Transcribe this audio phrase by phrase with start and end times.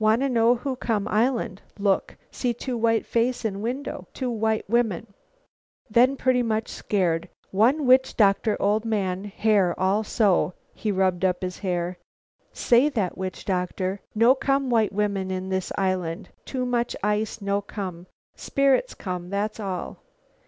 [0.00, 1.62] Wanna know who come island.
[1.78, 2.16] Look.
[2.32, 5.14] See two white face in window; two white women.
[5.88, 7.28] Then pretty much scared.
[7.52, 11.98] One witch doctor, old man, hair all so," he rubbed up his hair.
[12.52, 18.08] "Say that witch doctor, 'No come white women this island; too much ice, no come.
[18.34, 20.02] Spirits come; that's all.'